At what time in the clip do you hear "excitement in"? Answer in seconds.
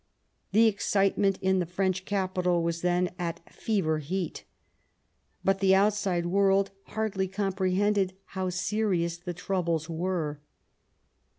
0.65-1.59